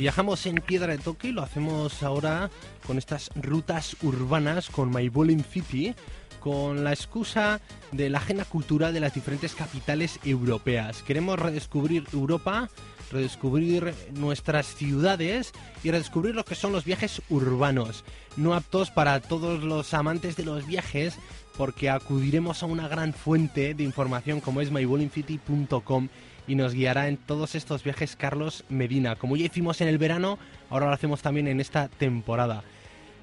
[0.00, 2.48] Viajamos en piedra de toque y lo hacemos ahora
[2.86, 5.94] con estas rutas urbanas con My Bowling City
[6.40, 7.60] con la excusa
[7.92, 11.02] de la agenda cultural de las diferentes capitales europeas.
[11.02, 12.70] Queremos redescubrir Europa,
[13.12, 15.52] redescubrir nuestras ciudades
[15.84, 18.02] y redescubrir lo que son los viajes urbanos,
[18.38, 21.18] no aptos para todos los amantes de los viajes,
[21.58, 26.08] porque acudiremos a una gran fuente de información como es mybowlingcity.com
[26.46, 29.16] y nos guiará en todos estos viajes Carlos Medina.
[29.16, 32.62] Como ya hicimos en el verano, ahora lo hacemos también en esta temporada.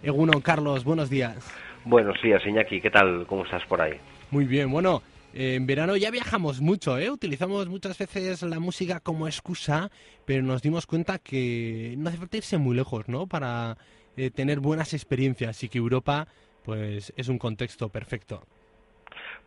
[0.03, 1.35] Eguno, Carlos, buenos días.
[1.85, 3.25] Buenos días, Iñaki, ¿qué tal?
[3.27, 3.93] ¿Cómo estás por ahí?
[4.29, 5.01] Muy bien, bueno,
[5.33, 7.09] en verano ya viajamos mucho, ¿eh?
[7.09, 9.91] Utilizamos muchas veces la música como excusa,
[10.25, 13.27] pero nos dimos cuenta que no hace falta irse muy lejos, ¿no?
[13.27, 13.77] Para
[14.17, 16.27] eh, tener buenas experiencias y que Europa,
[16.63, 18.43] pues, es un contexto perfecto.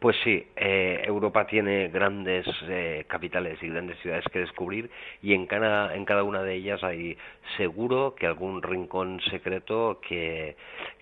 [0.00, 4.90] Pues sí, eh, Europa tiene grandes eh, capitales y grandes ciudades que descubrir
[5.22, 7.18] y en cada, en cada una de ellas hay
[7.58, 10.56] seguro que algún rincón secreto que,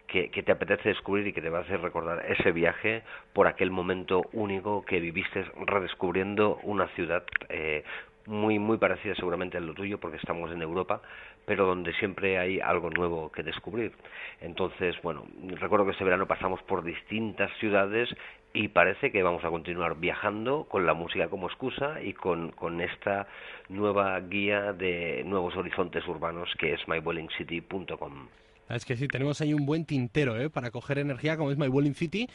[0.09, 3.03] que, te apetece descubrir y que te va a hacer recordar ese viaje
[3.35, 7.85] por aquel momento único que viviste redescubriendo una ciudad eh,
[8.29, 11.01] muy muy parecida seguramente a lo tuyo porque estamos en Europa
[11.47, 13.93] pero donde siempre hay algo nuevo que descubrir
[14.41, 15.25] entonces bueno
[15.59, 18.09] recuerdo que este verano pasamos por distintas ciudades
[18.53, 22.81] y parece que vamos a continuar viajando con la música como excusa y con, con
[22.81, 23.27] esta
[23.69, 28.29] nueva guía de nuevos horizontes urbanos que es mywellingcity.com
[28.69, 30.51] es que sí, tenemos ahí un buen tintero ¿eh?
[30.51, 32.29] para coger energía como es My City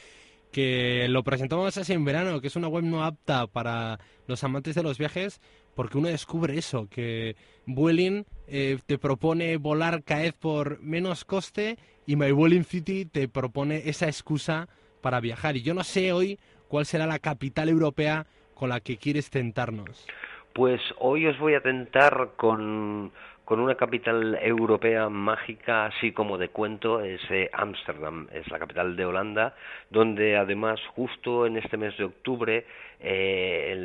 [0.53, 4.75] que lo presentamos así en verano, que es una web no apta para los amantes
[4.75, 5.41] de los viajes,
[5.75, 7.35] porque uno descubre eso, que
[7.65, 12.31] Vueling eh, te propone volar CAED por menos coste y My
[12.63, 14.69] City te propone esa excusa
[15.01, 15.57] para viajar.
[15.57, 20.05] Y yo no sé hoy cuál será la capital europea con la que quieres tentarnos.
[20.53, 23.11] Pues hoy os voy a tentar con
[23.45, 28.95] con una capital europea mágica, así como de cuento, es eh, Ámsterdam, es la capital
[28.95, 29.55] de Holanda,
[29.89, 32.65] donde además justo en este mes de octubre,
[33.01, 33.75] eh,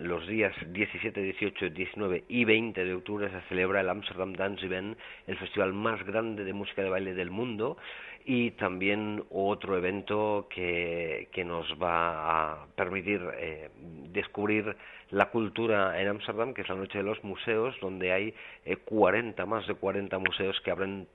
[0.00, 4.96] los días 17, 18, 19 y 20 de octubre se celebra el Amsterdam Dance Event,
[5.26, 7.78] el festival más grande de música de baile del mundo,
[8.24, 13.70] y también otro evento que, nos va a permitir eh,
[14.12, 14.76] descubrir
[15.10, 19.44] la cultura en Ámsterdam, que es la Noche de los Museos, donde hay eh, 40,
[19.46, 21.08] más de 40 museos que abren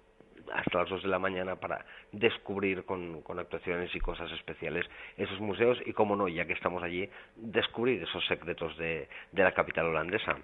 [0.53, 4.85] hasta las 2 de la mañana para descubrir con, con, actuaciones y cosas especiales
[5.17, 9.87] esos museos y, como no, ya que estamos allí, descubrir esos secretos de la capital
[9.87, 10.37] holandesa.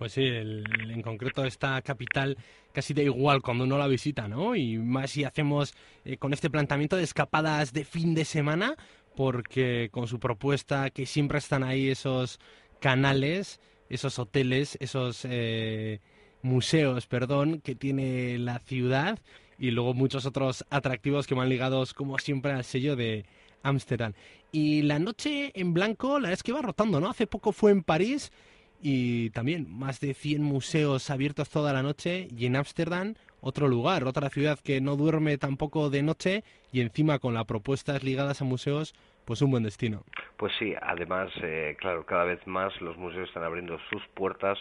[0.00, 2.38] Pues sí, en concreto esta capital
[2.72, 4.56] casi da igual cuando uno la visita, ¿no?
[4.56, 5.74] Y más si hacemos
[6.06, 8.76] eh, con este planteamiento de escapadas de fin de semana,
[9.14, 12.40] porque con su propuesta que siempre están ahí esos
[12.80, 16.00] canales, esos hoteles, esos eh,
[16.40, 19.18] museos, perdón, que tiene la ciudad
[19.58, 23.26] y luego muchos otros atractivos que van ligados como siempre al sello de
[23.62, 24.14] Ámsterdam.
[24.50, 27.10] Y la noche en blanco, la verdad es que va rotando, ¿no?
[27.10, 28.32] Hace poco fue en París
[28.80, 34.04] y también más de 100 museos abiertos toda la noche y en Ámsterdam otro lugar,
[34.04, 38.44] otra ciudad que no duerme tampoco de noche y encima con las propuestas ligadas a
[38.44, 40.02] museos, pues un buen destino.
[40.36, 44.58] Pues sí, además, eh, claro, cada vez más los museos están abriendo sus puertas.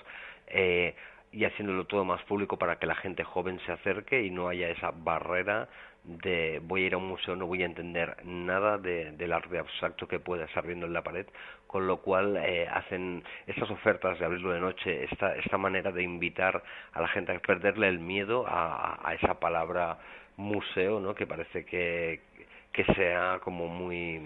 [0.47, 0.95] Eh,
[1.31, 4.69] y haciéndolo todo más público para que la gente joven se acerque y no haya
[4.69, 5.69] esa barrera
[6.09, 9.59] de voy a ir a un museo, no voy a entender nada de, del arte
[9.59, 11.25] abstracto que pueda estar viendo en la pared,
[11.67, 16.03] con lo cual eh, hacen estas ofertas de abrirlo de noche, esta, esta manera de
[16.03, 19.99] invitar a la gente a perderle el miedo a, a esa palabra
[20.37, 21.13] museo, ¿no?
[21.13, 22.21] que parece que,
[22.73, 24.19] que sea como muy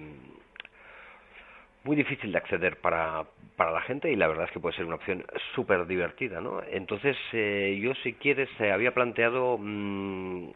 [1.83, 3.25] muy difícil de acceder para,
[3.55, 6.61] para la gente y la verdad es que puede ser una opción súper divertida, ¿no?
[6.71, 10.51] Entonces, eh, yo si quieres, se había planteado mm,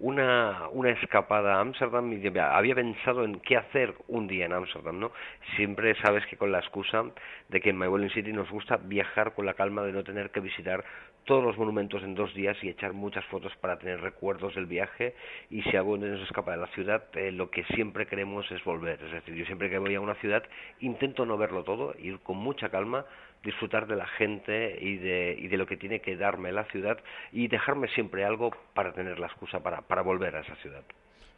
[0.00, 4.98] una, una escapada a Ámsterdam y había pensado en qué hacer un día en Ámsterdam,
[4.98, 5.12] ¿no?
[5.56, 7.04] Siempre sabes que con la excusa
[7.48, 10.30] de que en My Welling City nos gusta viajar con la calma de no tener
[10.30, 10.84] que visitar
[11.24, 15.14] todos los monumentos en dos días y echar muchas fotos para tener recuerdos del viaje
[15.50, 19.00] y si algo nos escapa de la ciudad, eh, lo que siempre queremos es volver.
[19.02, 20.42] Es decir, yo siempre que voy a una ciudad
[20.80, 23.04] intento no verlo todo, ir con mucha calma,
[23.42, 26.98] disfrutar de la gente y de, y de lo que tiene que darme la ciudad
[27.32, 30.82] y dejarme siempre algo para tener la excusa para, para volver a esa ciudad.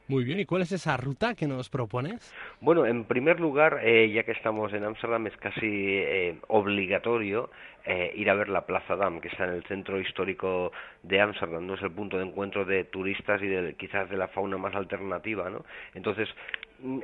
[0.08, 2.34] Muy bien, ¿y cuál es esa ruta que nos propones?
[2.60, 7.50] Bueno, en primer lugar, eh, ya que estamos en Ámsterdam, es casi eh, obligatorio
[7.84, 10.72] eh, ir a ver la Plaza Dam, que está en el centro histórico
[11.04, 14.28] de Ámsterdam, no es el punto de encuentro de turistas y de, quizás de la
[14.28, 15.64] fauna más alternativa, ¿no?
[15.94, 16.28] Entonces,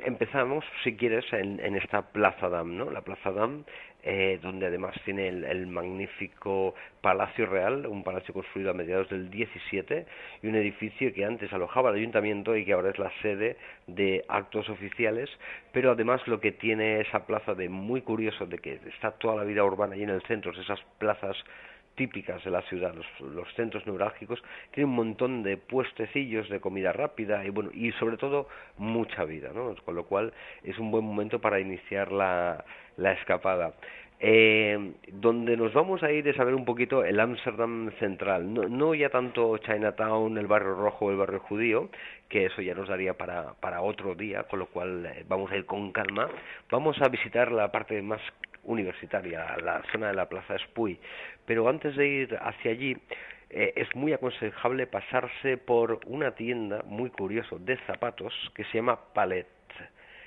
[0.05, 2.89] empezamos, si quieres, en, en esta Plaza Dam, ¿no?
[2.91, 3.63] La Plaza Dam
[4.01, 10.05] eh, donde además tiene el, magnífico Palacio Real, un palacio construido a mediados del 17
[10.41, 14.23] y un edificio que antes alojaba el ayuntamiento y que ahora es la sede de
[14.29, 15.29] actos oficiales,
[15.73, 19.43] pero además lo que tiene esa plaza de muy curioso, de que está toda la
[19.43, 21.35] vida urbana allí en el centro, esas plazas
[21.99, 24.41] típicas de la ciudad, los, centros neurálgicos,
[24.71, 28.47] tiene un montón de puestecillos de comida rápida y bueno, y sobre todo
[28.77, 29.75] mucha vida, ¿no?
[29.83, 30.31] Con lo cual
[30.63, 32.63] es un buen momento para iniciar la,
[32.95, 33.73] la escapada.
[34.21, 38.63] Eh, donde nos vamos a ir es a ver un poquito el Ámsterdam central, no,
[38.63, 41.89] no, ya tanto Chinatown, el barrio rojo, el barrio judío,
[42.27, 45.55] que eso ya nos daría para, para otro día, con lo cual eh, vamos a
[45.55, 46.29] ir con calma.
[46.69, 48.21] Vamos a visitar la parte más
[48.63, 50.99] universitaria, la zona de la Plaza Spuy.
[51.45, 52.97] Pero antes de ir hacia allí,
[53.49, 58.99] eh, es muy aconsejable pasarse por una tienda muy curiosa de zapatos que se llama
[59.13, 59.47] Palet.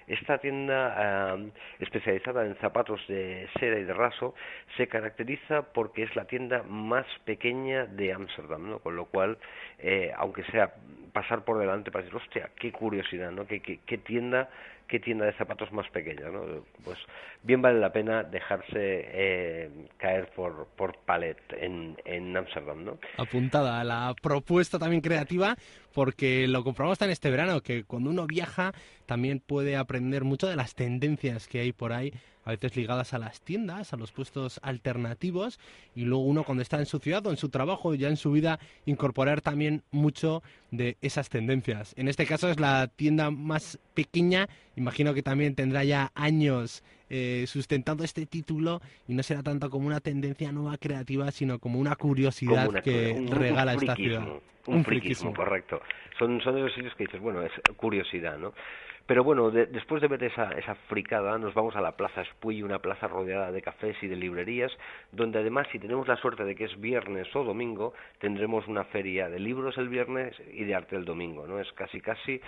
[0.06, 1.36] Esta tienda
[1.78, 4.34] especializada en zapatos de seda y de raso
[4.76, 8.78] se caracteriza porque es la tienda más pequeña de Ámsterdam, ¿no?
[8.80, 9.38] Con lo cual,
[9.78, 10.74] eh, aunque sea
[11.12, 13.46] pasar por delante para decir, hostia, qué curiosidad, ¿no?
[13.46, 14.48] qué, qué tienda
[14.92, 16.66] qué tienda de zapatos más pequeña, ¿no?
[16.84, 16.98] Pues
[17.42, 22.98] bien vale la pena dejarse eh, caer por, por Palet en, en Amsterdam, ¿no?
[23.16, 25.56] Apuntada la propuesta también creativa,
[25.94, 28.72] porque lo comprobamos en este verano, que cuando uno viaja
[29.06, 32.12] también puede aprender mucho de las tendencias que hay por ahí
[32.44, 35.58] a veces ligadas a las tiendas, a los puestos alternativos,
[35.94, 38.32] y luego uno cuando está en su ciudad o en su trabajo, ya en su
[38.32, 41.94] vida, incorporar también mucho de esas tendencias.
[41.96, 46.82] En este caso es la tienda más pequeña, imagino que también tendrá ya años
[47.14, 51.78] eh, sustentando este título y no será tanto como una tendencia nueva creativa, sino como
[51.78, 54.26] una curiosidad que regala esta ciudad.
[54.66, 55.82] Un, friquismo, correcto.
[56.18, 58.54] Son, son de los sitios que dices, bueno, es curiosidad, ¿no?
[59.06, 62.78] Pero bueno, después de ver esa, esa fricada, nos vamos a la Plaza Spuy, una
[62.78, 64.70] plaza rodeada de cafés y de librerías,
[65.10, 69.28] donde además, si tenemos la suerte de que es viernes o domingo, tendremos una feria
[69.28, 71.58] de libros el viernes y de arte el domingo, ¿no?
[71.58, 72.40] Es casi casi,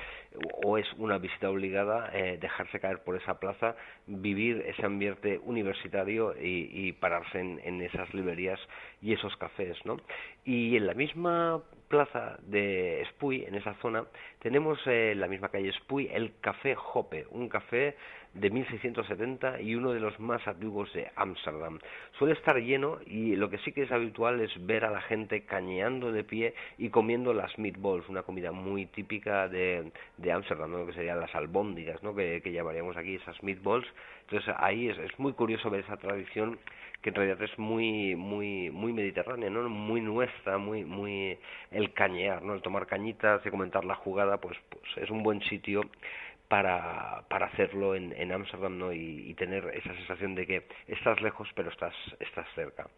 [0.65, 3.75] o es una visita obligada, eh, dejarse caer por esa plaza,
[4.07, 8.61] vivir ese ambiente universitario y, y pararse en, en esas librerías
[9.03, 9.97] y esos cafés, ¿no?
[10.45, 11.63] Y en la misma
[11.95, 14.05] plaza de Spuy, en esa zona,
[14.41, 17.95] tenemos eh, en la misma calle Spuy el Café Hoppe, un café
[18.35, 21.79] de 1670 y uno de los más antiguos de Ámsterdam.
[22.19, 25.45] Suele estar lleno y lo que sí que es habitual es ver a la gente
[25.45, 29.93] cañeando de pie y comiendo las meatballs, una comida muy típica de
[30.33, 30.87] Ámsterdam, ¿no?
[30.87, 32.13] que serían las albóndigas, ¿no?
[32.13, 33.87] que, llamaríamos aquí esas meatballs.
[34.23, 36.59] Entonces ahí es, es muy curioso ver esa tradición
[37.05, 39.69] que en realidad es muy muy muy mediterránea, ¿no?
[39.69, 41.39] Muy nuestra, muy muy
[41.71, 42.55] el cañear, ¿no?
[42.55, 45.83] El tomar cañitas y comentar la jugada, pues, pues es un buen sitio
[46.49, 48.93] para, para hacerlo en, en Amsterdam, ¿no?
[48.93, 52.89] Y, tener esa sensación de que estás lejos pero estás estás cerca.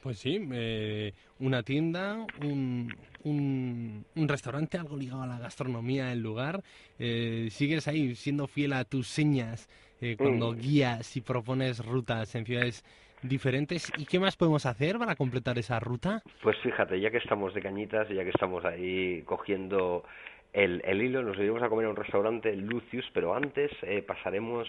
[0.00, 6.20] Pues sí, eh, una tienda, un, un, un, restaurante, algo ligado a la gastronomía del
[6.20, 6.62] lugar.
[6.98, 9.68] Eh, sigues ahí siendo fiel a tus señas
[10.00, 10.58] eh, cuando mm.
[10.58, 12.84] guías y propones rutas en ciudades
[13.22, 13.92] diferentes.
[13.96, 16.22] ¿Y qué más podemos hacer para completar esa ruta?
[16.42, 20.04] Pues fíjate, ya que estamos de cañitas, ya que estamos ahí cogiendo
[20.52, 24.68] el, el hilo, nos iremos a comer a un restaurante, Lucius, pero antes eh, pasaremos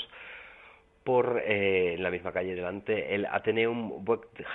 [1.03, 4.05] por eh, en la misma calle delante el Ateneum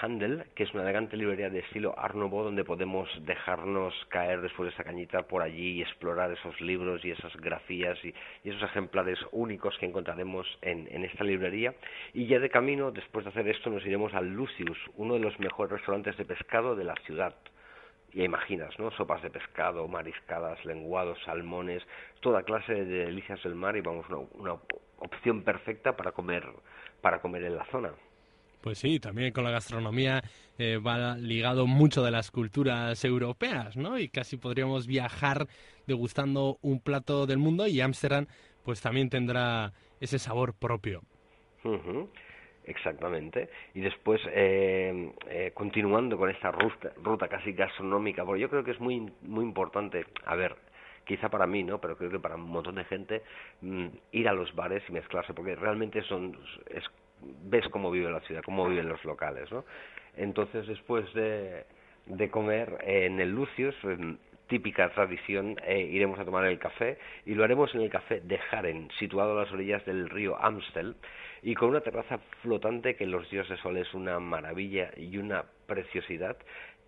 [0.00, 4.74] Handel, que es una elegante librería de estilo Art donde podemos dejarnos caer después de
[4.74, 8.14] esa cañita por allí y explorar esos libros y esas grafías y,
[8.44, 11.74] esos ejemplares únicos que encontraremos en, en, esta librería.
[12.14, 15.38] Y ya de camino, después de hacer esto, nos iremos al Lucius, uno de los
[15.38, 17.34] mejores restaurantes de pescado de la ciudad
[18.14, 18.90] ya imaginas, ¿no?
[18.92, 21.82] Sopas de pescado, mariscadas, lenguados, salmones,
[22.20, 24.56] toda clase de delicias del mar y vamos, una,
[24.98, 26.44] opción perfecta para comer,
[27.00, 27.90] para comer en la zona.
[28.60, 30.22] Pues sí, también con la gastronomía
[30.58, 33.98] eh, va ligado mucho de las culturas europeas, ¿no?
[33.98, 35.46] Y casi podríamos viajar
[35.86, 38.26] degustando un plato del mundo y Ámsterdam
[38.64, 41.02] pues también tendrá ese sabor propio.
[42.68, 43.48] Exactamente.
[43.74, 48.72] Y después, eh, eh, continuando con esta ruta, ruta casi gastronómica, porque yo creo que
[48.72, 50.54] es muy, muy importante, a ver,
[51.08, 51.80] quizá para mí, ¿no?
[51.80, 53.22] Pero creo que para un montón de gente,
[53.62, 56.38] mm, ir a los bares y mezclarse, porque realmente son,
[56.68, 56.84] es,
[57.46, 59.64] ves cómo vive la ciudad, cómo viven los locales, ¿no?
[60.16, 61.64] Entonces, después de,
[62.06, 63.74] de comer en el Lucius,
[64.48, 68.38] típica tradición, eh, iremos a tomar el café y lo haremos en el café de
[68.50, 70.96] Haren, situado a las orillas del río Amstel
[71.42, 75.18] y con una terraza flotante que en los días de sol es una maravilla y
[75.18, 76.36] una preciosidad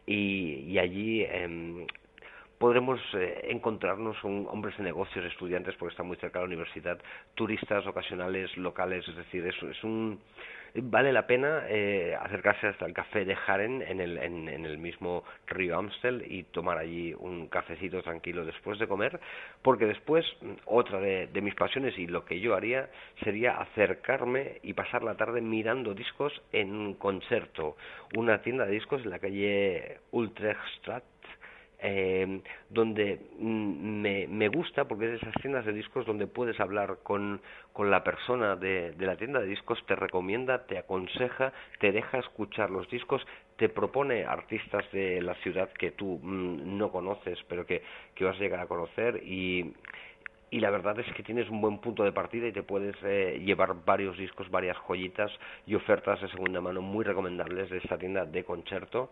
[0.06, 1.86] y, allí em,
[2.60, 6.98] podremos eh, encontrarnos hombres de negocios, estudiantes, porque está muy cerca de la universidad,
[7.34, 10.20] turistas ocasionales, locales, es decir, es, es un
[10.74, 15.24] vale la pena eh, acercarse hasta el café de Haren en el, en, el mismo
[15.46, 19.18] río Amstel y tomar allí un cafecito tranquilo después de comer,
[19.62, 20.26] porque después
[20.66, 22.90] otra de, de mis pasiones y lo que yo haría
[23.24, 27.76] sería acercarme y pasar la tarde mirando discos en un concierto,
[28.14, 31.04] una tienda de discos en la calle Utrechtstraat
[31.82, 36.58] eh, donde mm, me, me, gusta porque es de esas tiendas de discos donde puedes
[36.60, 37.40] hablar con,
[37.72, 42.70] con la persona de, la tienda de discos, te recomienda, te aconseja, te deja escuchar
[42.70, 47.82] los discos, te propone artistas de la ciudad que tú mm, no conoces pero que,
[48.14, 49.72] que vas a llegar a conocer y,
[50.50, 53.40] y la verdad es que tienes un buen punto de partida y te puedes eh,
[53.44, 55.30] llevar varios discos, varias joyitas
[55.66, 59.10] y ofertas de segunda mano muy recomendables de esta tienda de concierto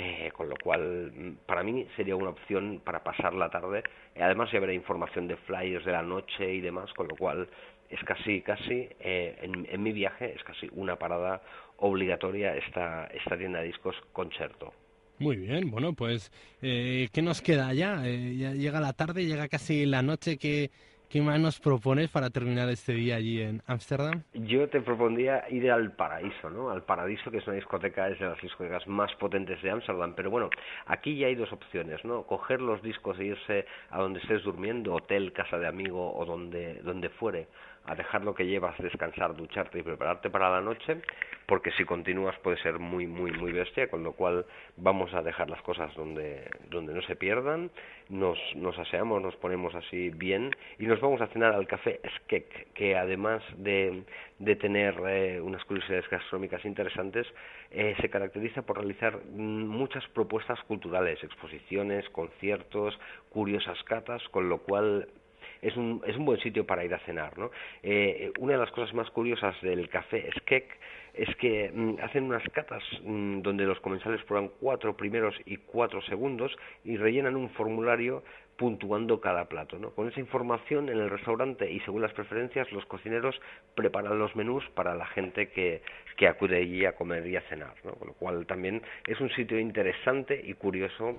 [0.00, 3.82] eh, con lo cual, mm, para mí sería una opción para pasar la tarde.
[4.14, 7.48] Además, ya habrá información de flyers de la noche y demás, con lo cual
[7.90, 11.42] es casi, casi, eh, en, mi viaje, es casi una parada
[11.78, 14.72] obligatoria esta, esta tienda de discos concierto.
[15.18, 16.30] Muy bien, bueno, pues,
[16.62, 18.02] eh, ¿qué nos queda ya?
[18.04, 18.52] ya?
[18.52, 20.70] Llega la tarde, llega casi la noche que
[21.08, 24.24] ¿Qué más nos propones para terminar este día allí en Ámsterdam?
[24.34, 26.68] Yo te propondría ir al Paraíso, ¿no?
[26.68, 30.12] Al Paraíso, que es una discoteca, es de las discotecas más potentes de Ámsterdam.
[30.14, 30.50] Pero bueno,
[30.84, 32.24] aquí ya hay dos opciones, ¿no?
[32.24, 36.74] Coger los discos e irse a donde estés durmiendo, hotel, casa de amigo o donde,
[36.82, 37.48] donde fuere,
[37.88, 40.98] a dejar lo que llevas, descansar, ducharte y prepararte para la noche,
[41.46, 44.44] porque si continúas puede ser muy, muy, muy bestia, con lo cual
[44.76, 47.70] vamos a dejar las cosas donde, donde no se pierdan,
[48.10, 52.74] nos, nos aseamos, nos ponemos así bien y nos vamos a cenar al café Skek,
[52.74, 54.02] que además de,
[54.38, 57.26] de tener eh, unas curiosidades gastronómicas interesantes,
[57.70, 62.98] eh, se caracteriza por realizar muchas propuestas culturales, exposiciones, conciertos,
[63.30, 65.08] curiosas catas, con lo cual
[65.62, 67.36] es un, es un buen sitio para ir a cenar.
[67.38, 67.50] ¿no?
[67.82, 70.78] Eh, una de las cosas más curiosas del café Skek
[71.14, 76.00] es que mm, hacen unas catas mm, donde los comensales prueban cuatro primeros y cuatro
[76.02, 78.22] segundos y rellenan un formulario
[78.56, 79.78] puntuando cada plato.
[79.78, 79.90] ¿no?
[79.90, 83.40] Con esa información en el restaurante y según las preferencias, los cocineros
[83.74, 85.80] preparan los menús para la gente que,
[86.16, 87.74] que acude allí a comer y a cenar.
[87.84, 87.92] ¿no?
[87.92, 91.18] Con lo cual también es un sitio interesante y curioso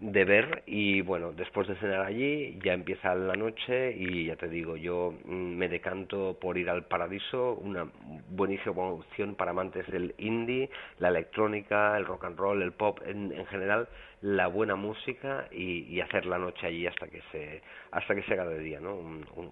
[0.00, 4.48] de ver y bueno, después de cenar allí ya empieza la noche y ya te
[4.48, 7.86] digo, yo mm, me decanto por ir al Paradiso, una
[8.30, 13.30] buenísima opción para amantes del indie, la electrónica, el rock and roll, el pop en,
[13.32, 13.88] en general,
[14.22, 18.46] la buena música y, hacer la noche allí hasta que se hasta que se haga
[18.46, 18.96] de día, ¿no?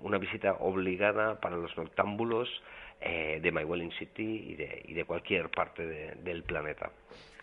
[0.02, 2.48] una visita obligada para los noctámbulos
[3.00, 6.90] eh, de My Welling City y de, y de cualquier parte del planeta.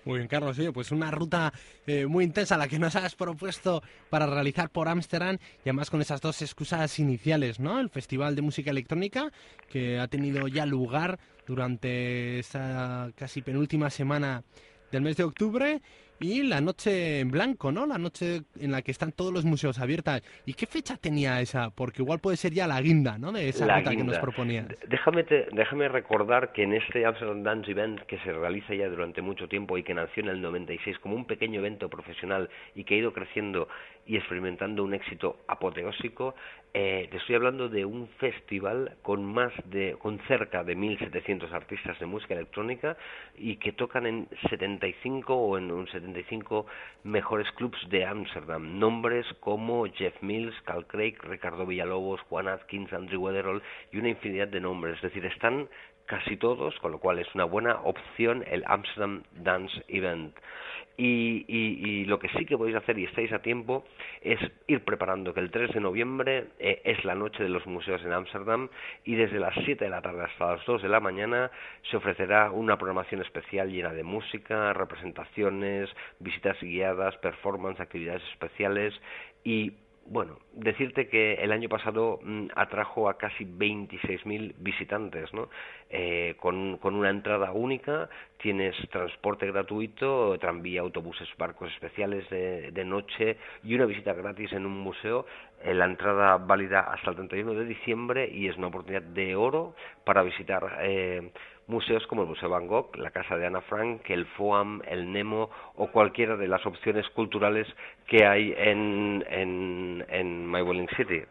[0.06, 0.56] Muy bien, Carlos.
[0.72, 1.52] pues una ruta
[1.88, 3.82] eh, muy intensa la que nos has propuesto
[4.12, 7.80] para realizar por Ámsterdam y además con esas dos excusas iniciales, ¿no?
[7.80, 9.32] El Festival de Música Electrónica
[9.68, 14.44] que ha tenido ya lugar durante esa casi penúltima semana
[14.92, 15.82] del mes de octubre
[16.20, 17.86] y la noche en blanco, ¿no?
[17.86, 20.22] La noche en la que están todos los museos abiertos.
[20.46, 21.70] ¿Y qué fecha tenía esa?
[21.72, 23.32] Porque igual puede ser ya la guinda, ¿no?
[23.32, 24.68] De esa ruta que nos proponías.
[24.88, 29.48] Déjame, déjame recordar que en este Amsterdam Dance Event que se realiza ya durante mucho
[29.48, 32.98] tiempo y que nació en el 96 como un pequeño evento profesional y que ha
[32.98, 33.68] ido creciendo
[34.06, 36.36] y experimentando un éxito apoteósico,
[36.74, 41.98] eh, te estoy hablando de un festival con más de, con cerca de 1.700 artistas
[42.00, 42.98] de música electrónica
[43.38, 46.66] y que tocan en 75 o en un 75
[47.04, 48.80] mejores clubs de Amsterdam.
[48.80, 54.48] Nombres como Jeff Mills, Cal Craig, Ricardo Villalobos, Juan Atkins, Andrew Weatherall y una infinidad
[54.48, 54.96] de nombres.
[54.98, 55.68] Es decir, están
[56.06, 60.36] casi todos, con lo cual es una buena opción el Amsterdam Dance Event.
[60.98, 63.84] Y, y, lo que sí que podéis hacer y estáis a tiempo
[64.22, 68.02] es ir preparando que el 3 de noviembre eh, es la noche de los museos
[68.06, 68.70] en Ámsterdam
[69.04, 71.52] y desde las 7 de la tarde hasta las 2 de la mañana
[71.92, 78.94] se ofrecerá una programación especial llena de música, representaciones, visitas guiadas, performance, actividades especiales
[79.44, 79.74] y
[80.08, 85.50] bueno, decirte que el año pasado mm, atrajo a casi 26.000 visitantes, ¿no?
[85.90, 92.86] Eh, con, con, una entrada única, tienes transporte gratuito, tranvía, autobuses, barcos especiales de, de,
[92.86, 95.26] noche y una visita gratis en un museo
[95.64, 99.76] eh, la entrada válida hasta el 31 de diciembre y es una oportunidad de oro
[100.04, 101.32] para visitar eh,
[101.68, 105.50] museos como el Museo Van Gogh, la Casa de Ana Frank, el FOAM, el Nemo
[105.76, 107.68] o cualquiera de las opciones culturales
[108.08, 111.24] que hay en, en, en My Welling City.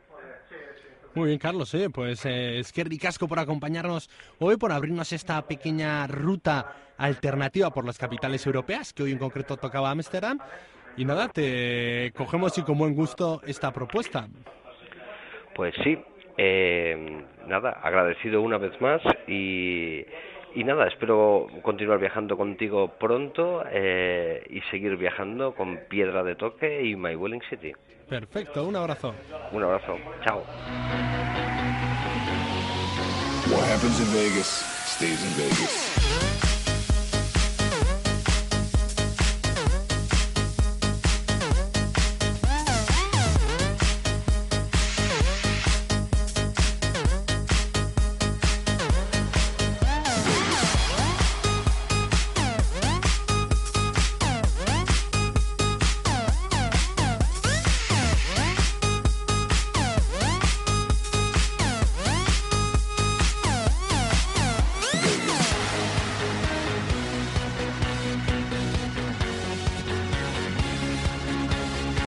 [1.15, 1.89] Muy bien, Carlos, ¿eh?
[1.91, 4.11] pues eh, es que ricasco por acompañarnos
[4.41, 9.57] hoy, por abrirnos esta pequeña ruta alternativa por las capitales europeas, que hoy en concreto
[9.57, 10.41] tocaba Ámsterdam.
[10.97, 14.29] Y nada, te cogemos y con buen gusto esta propuesta.
[15.55, 15.99] Pues sí,
[16.37, 20.05] eh, nada, agradecido una vez más y,
[20.55, 26.85] y nada, espero continuar viajando contigo pronto eh, y seguir viajando con Piedra de Toque
[26.85, 27.73] y My Welling City.
[28.09, 29.15] Perfecto, un abrazo.
[29.53, 30.45] Un abrazo, chao.
[33.51, 34.47] What happens in Vegas
[34.87, 36.04] stays in Vegas.